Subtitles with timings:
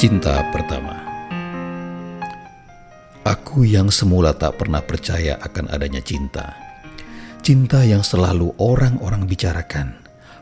[0.00, 0.96] Cinta pertama
[3.20, 6.56] Aku yang semula tak pernah percaya akan adanya cinta.
[7.44, 9.92] Cinta yang selalu orang-orang bicarakan.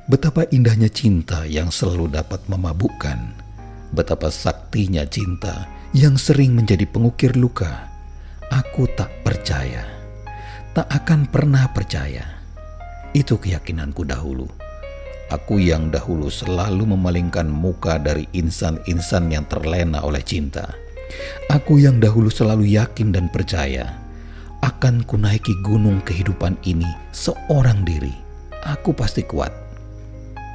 [0.07, 3.35] Betapa indahnya cinta yang selalu dapat memabukkan.
[3.91, 7.91] Betapa saktinya cinta yang sering menjadi pengukir luka.
[8.55, 9.83] Aku tak percaya.
[10.71, 12.47] Tak akan pernah percaya.
[13.11, 14.68] Itu keyakinanku dahulu.
[15.29, 20.73] Aku yang dahulu selalu memalingkan muka dari insan-insan yang terlena oleh cinta.
[21.53, 23.93] Aku yang dahulu selalu yakin dan percaya
[24.65, 28.13] akan kunaiki gunung kehidupan ini seorang diri.
[28.73, 29.53] Aku pasti kuat.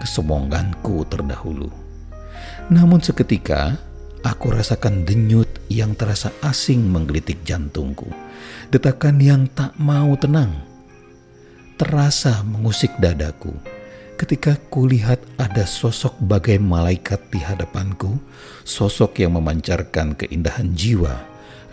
[0.01, 1.69] Kesombonganku terdahulu.
[2.73, 3.77] Namun seketika
[4.25, 8.09] aku rasakan denyut yang terasa asing menggelitik jantungku.
[8.73, 10.65] Detakan yang tak mau tenang.
[11.77, 13.72] Terasa mengusik dadaku
[14.23, 18.15] ketika kulihat ada sosok bagai malaikat di hadapanku,
[18.63, 21.19] sosok yang memancarkan keindahan jiwa,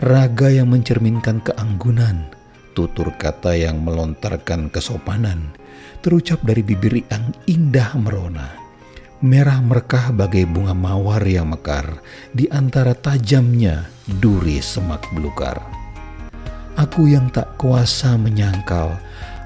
[0.02, 2.27] raga yang mencerminkan keanggunan,
[2.74, 5.55] tutur kata yang melontarkan kesopanan,
[6.02, 8.50] terucap dari bibir yang indah merona,
[9.22, 12.02] merah merekah bagai bunga mawar yang mekar
[12.34, 13.86] di antara tajamnya
[14.19, 15.62] duri semak belukar.
[16.74, 18.98] Aku yang tak kuasa menyangkal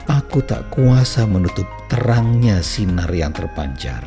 [0.05, 4.05] Aku tak kuasa menutup terangnya sinar yang terpancar.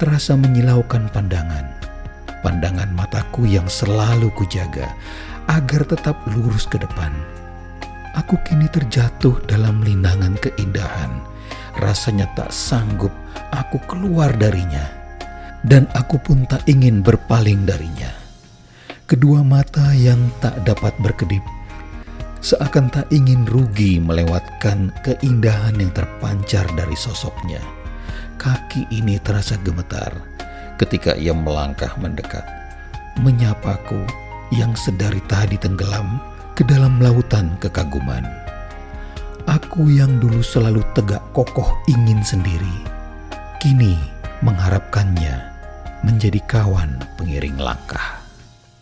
[0.00, 1.68] Terasa menyilaukan pandangan.
[2.40, 4.88] Pandangan mataku yang selalu kujaga
[5.52, 7.12] agar tetap lurus ke depan.
[8.16, 11.12] Aku kini terjatuh dalam linangan keindahan.
[11.76, 13.12] Rasanya tak sanggup
[13.52, 14.88] aku keluar darinya.
[15.60, 18.08] Dan aku pun tak ingin berpaling darinya.
[19.04, 21.44] Kedua mata yang tak dapat berkedip
[22.38, 27.60] seakan tak ingin rugi melewatkan keindahan yang terpancar dari sosoknya.
[28.38, 30.14] Kaki ini terasa gemetar
[30.78, 32.46] ketika ia melangkah mendekat,
[33.18, 33.98] menyapaku
[34.54, 36.22] yang sedari tadi tenggelam
[36.54, 38.22] ke dalam lautan kekaguman.
[39.48, 42.76] Aku yang dulu selalu tegak kokoh ingin sendiri,
[43.58, 43.98] kini
[44.44, 45.34] mengharapkannya
[46.06, 48.17] menjadi kawan pengiring langkah.